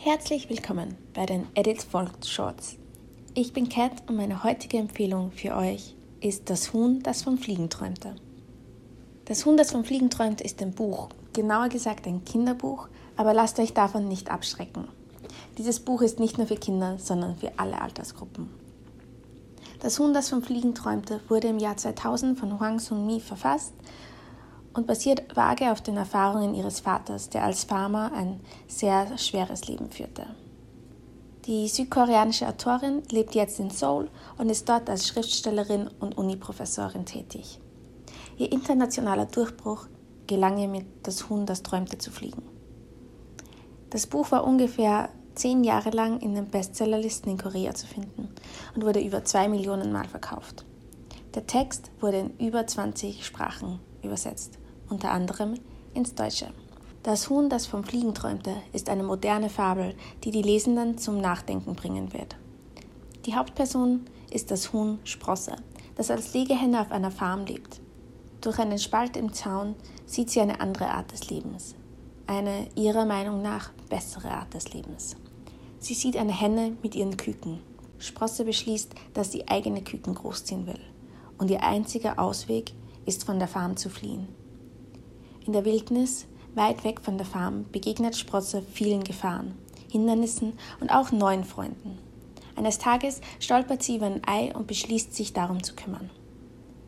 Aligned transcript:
Herzlich 0.00 0.48
willkommen 0.48 0.96
bei 1.12 1.26
den 1.26 1.46
Edit 1.54 1.82
Folgt 1.82 2.26
Shorts. 2.26 2.78
Ich 3.34 3.52
bin 3.52 3.68
Kat 3.68 3.92
und 4.08 4.16
meine 4.16 4.42
heutige 4.42 4.78
Empfehlung 4.78 5.32
für 5.32 5.54
euch 5.54 5.96
ist 6.20 6.48
Das 6.48 6.72
Huhn, 6.72 7.02
das 7.02 7.22
vom 7.22 7.36
Fliegen 7.36 7.68
träumte. 7.68 8.14
Das 9.28 9.44
Huhn, 9.44 9.58
das 9.58 9.72
vom 9.72 9.84
Fliegen 9.84 10.08
träumte, 10.08 10.42
ist 10.42 10.62
ein 10.62 10.72
Buch, 10.72 11.10
genauer 11.34 11.68
gesagt 11.68 12.06
ein 12.06 12.24
Kinderbuch, 12.24 12.88
aber 13.14 13.34
lasst 13.34 13.60
euch 13.60 13.74
davon 13.74 14.08
nicht 14.08 14.30
abschrecken. 14.30 14.88
Dieses 15.58 15.80
Buch 15.80 16.00
ist 16.00 16.18
nicht 16.18 16.38
nur 16.38 16.46
für 16.46 16.56
Kinder, 16.56 16.96
sondern 16.96 17.36
für 17.36 17.52
alle 17.58 17.78
Altersgruppen. 17.78 18.48
Das 19.80 19.98
Huhn, 19.98 20.14
das 20.14 20.30
vom 20.30 20.42
Fliegen 20.42 20.74
träumte, 20.74 21.20
wurde 21.28 21.48
im 21.48 21.58
Jahr 21.58 21.76
2000 21.76 22.38
von 22.38 22.58
Huang 22.58 22.80
Sung-mi 22.80 23.20
verfasst 23.20 23.74
und 24.72 24.86
basiert 24.86 25.36
vage 25.36 25.72
auf 25.72 25.82
den 25.82 25.98
Erfahrungen 25.98 26.54
ihres 26.54 26.80
Vaters, 26.80 27.28
der 27.28 27.44
als 27.44 27.64
Farmer 27.64 28.12
ein 28.14 28.40
sehr 28.66 29.18
schweres 29.18 29.68
Leben 29.68 29.90
führte. 29.90 30.24
Die 31.44 31.68
südkoreanische 31.68 32.48
Autorin 32.48 33.02
lebt 33.10 33.34
jetzt 33.34 33.60
in 33.60 33.68
Seoul 33.68 34.08
und 34.38 34.48
ist 34.48 34.66
dort 34.70 34.88
als 34.88 35.06
Schriftstellerin 35.06 35.90
und 36.00 36.16
Uniprofessorin 36.16 37.04
tätig. 37.04 37.60
Ihr 38.38 38.52
internationaler 38.52 39.26
Durchbruch 39.26 39.88
gelang 40.28 40.58
ihr 40.58 40.68
mit 40.68 40.86
Das 41.02 41.28
Huhn, 41.28 41.44
das 41.44 41.64
träumte 41.64 41.98
zu 41.98 42.12
fliegen. 42.12 42.42
Das 43.90 44.06
Buch 44.06 44.30
war 44.30 44.44
ungefähr 44.44 45.08
zehn 45.34 45.64
Jahre 45.64 45.90
lang 45.90 46.20
in 46.20 46.36
den 46.36 46.46
Bestsellerlisten 46.46 47.32
in 47.32 47.38
Korea 47.38 47.74
zu 47.74 47.88
finden 47.88 48.28
und 48.76 48.84
wurde 48.84 49.00
über 49.00 49.24
zwei 49.24 49.48
Millionen 49.48 49.90
Mal 49.90 50.06
verkauft. 50.06 50.64
Der 51.34 51.48
Text 51.48 51.90
wurde 52.00 52.18
in 52.18 52.46
über 52.46 52.64
20 52.64 53.26
Sprachen 53.26 53.80
übersetzt 54.04 54.58
unter 54.88 55.10
anderem 55.10 55.54
ins 55.92 56.14
Deutsche. 56.14 56.46
Das 57.02 57.28
Huhn, 57.28 57.50
das 57.50 57.66
vom 57.66 57.82
Fliegen 57.82 58.14
träumte, 58.14 58.54
ist 58.72 58.88
eine 58.88 59.02
moderne 59.02 59.50
Fabel, 59.50 59.94
die 60.22 60.30
die 60.30 60.42
Lesenden 60.42 60.96
zum 60.96 61.20
Nachdenken 61.20 61.74
bringen 61.74 62.12
wird. 62.12 62.36
Die 63.26 63.34
Hauptperson 63.34 64.06
ist 64.30 64.50
das 64.50 64.72
Huhn 64.72 65.00
Sprosse, 65.04 65.56
das 65.96 66.10
als 66.10 66.34
Legehenne 66.34 66.80
auf 66.80 66.92
einer 66.92 67.10
Farm 67.10 67.44
lebt. 67.44 67.80
Durch 68.40 68.58
einen 68.60 68.78
Spalt 68.78 69.16
im 69.16 69.32
Zaun 69.32 69.74
sieht 70.06 70.30
sie 70.30 70.40
eine 70.40 70.60
andere 70.60 70.88
Art 70.88 71.10
des 71.10 71.28
Lebens. 71.28 71.74
Eine 72.26 72.68
ihrer 72.76 73.04
Meinung 73.04 73.42
nach 73.42 73.72
bessere 73.88 74.30
Art 74.30 74.54
des 74.54 74.72
Lebens. 74.72 75.16
Sie 75.80 75.94
sieht 75.94 76.16
eine 76.16 76.32
Henne 76.32 76.76
mit 76.82 76.94
ihren 76.94 77.16
Küken. 77.16 77.60
Sprosse 77.98 78.44
beschließt, 78.44 78.94
dass 79.12 79.32
sie 79.32 79.48
eigene 79.48 79.82
Küken 79.82 80.14
großziehen 80.14 80.66
will. 80.66 80.78
Und 81.36 81.50
ihr 81.50 81.64
einziger 81.64 82.18
Ausweg 82.18 82.72
ist, 83.06 83.24
von 83.24 83.40
der 83.40 83.48
Farm 83.48 83.76
zu 83.76 83.90
fliehen. 83.90 84.28
In 85.44 85.52
der 85.52 85.64
Wildnis, 85.64 86.26
weit 86.54 86.84
weg 86.84 87.00
von 87.00 87.16
der 87.16 87.26
Farm, 87.26 87.64
begegnet 87.72 88.16
Sprosse 88.16 88.62
vielen 88.72 89.02
Gefahren, 89.02 89.54
Hindernissen 89.90 90.52
und 90.80 90.90
auch 90.90 91.10
neuen 91.10 91.44
Freunden. 91.44 91.98
Eines 92.54 92.78
Tages 92.78 93.20
stolpert 93.40 93.82
sie 93.82 93.96
über 93.96 94.06
ein 94.06 94.22
Ei 94.26 94.54
und 94.54 94.66
beschließt, 94.66 95.14
sich 95.14 95.32
darum 95.32 95.62
zu 95.62 95.74
kümmern. 95.74 96.10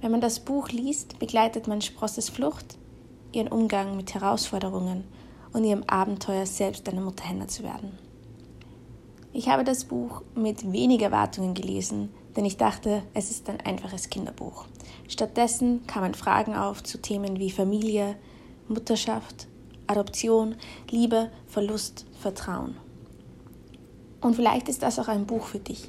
Wenn 0.00 0.12
man 0.12 0.20
das 0.20 0.40
Buch 0.40 0.68
liest, 0.68 1.18
begleitet 1.18 1.66
man 1.66 1.80
Sprosses 1.80 2.28
Flucht, 2.28 2.78
ihren 3.32 3.48
Umgang 3.48 3.96
mit 3.96 4.14
Herausforderungen 4.14 5.04
und 5.52 5.64
ihrem 5.64 5.82
Abenteuer, 5.84 6.46
selbst 6.46 6.88
eine 6.88 7.00
Mutterhenne 7.00 7.48
zu 7.48 7.64
werden. 7.64 7.98
Ich 9.32 9.48
habe 9.48 9.64
das 9.64 9.84
Buch 9.84 10.22
mit 10.34 10.72
wenig 10.72 11.02
Erwartungen 11.02 11.54
gelesen, 11.54 12.10
denn 12.36 12.44
ich 12.44 12.56
dachte, 12.56 13.02
es 13.12 13.30
ist 13.30 13.48
ein 13.48 13.60
einfaches 13.60 14.08
Kinderbuch. 14.08 14.66
Stattdessen 15.08 15.86
kamen 15.86 16.14
Fragen 16.14 16.54
auf 16.54 16.82
zu 16.82 17.00
Themen 17.00 17.38
wie 17.38 17.50
Familie, 17.50 18.16
Mutterschaft, 18.68 19.48
Adoption, 19.88 20.54
Liebe, 20.90 21.30
Verlust, 21.46 22.06
Vertrauen. 22.20 22.76
Und 24.20 24.36
vielleicht 24.36 24.68
ist 24.68 24.82
das 24.82 24.98
auch 24.98 25.08
ein 25.08 25.26
Buch 25.26 25.44
für 25.44 25.58
dich. 25.58 25.88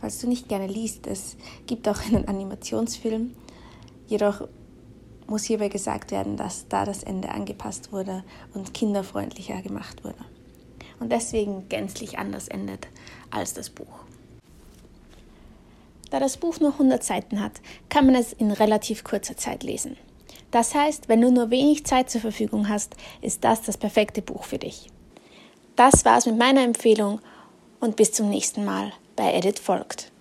Falls 0.00 0.20
du 0.20 0.28
nicht 0.28 0.48
gerne 0.48 0.66
liest, 0.66 1.06
es 1.06 1.36
gibt 1.66 1.88
auch 1.88 2.00
einen 2.06 2.28
Animationsfilm. 2.28 3.34
Jedoch 4.06 4.46
muss 5.26 5.44
hierbei 5.44 5.68
gesagt 5.68 6.10
werden, 6.10 6.36
dass 6.36 6.68
da 6.68 6.84
das 6.84 7.02
Ende 7.02 7.30
angepasst 7.30 7.92
wurde 7.92 8.24
und 8.54 8.74
kinderfreundlicher 8.74 9.62
gemacht 9.62 10.04
wurde. 10.04 10.18
Und 11.00 11.12
deswegen 11.12 11.68
gänzlich 11.68 12.18
anders 12.18 12.48
endet 12.48 12.88
als 13.30 13.54
das 13.54 13.70
Buch. 13.70 14.04
Da 16.10 16.20
das 16.20 16.36
Buch 16.36 16.60
nur 16.60 16.72
100 16.72 17.02
Seiten 17.02 17.40
hat, 17.40 17.60
kann 17.88 18.06
man 18.06 18.14
es 18.14 18.32
in 18.32 18.50
relativ 18.52 19.02
kurzer 19.02 19.36
Zeit 19.36 19.64
lesen. 19.64 19.96
Das 20.52 20.74
heißt, 20.74 21.08
wenn 21.08 21.20
du 21.20 21.30
nur 21.32 21.50
wenig 21.50 21.84
Zeit 21.84 22.08
zur 22.08 22.20
Verfügung 22.20 22.68
hast, 22.68 22.94
ist 23.20 23.42
das 23.42 23.62
das 23.62 23.76
perfekte 23.76 24.22
Buch 24.22 24.44
für 24.44 24.58
dich. 24.58 24.90
Das 25.74 26.04
war's 26.04 26.26
mit 26.26 26.38
meiner 26.38 26.62
Empfehlung 26.62 27.20
und 27.80 27.96
bis 27.96 28.12
zum 28.12 28.30
nächsten 28.30 28.64
Mal 28.64 28.92
bei 29.16 29.32
Edit 29.32 29.58
folgt. 29.58 30.12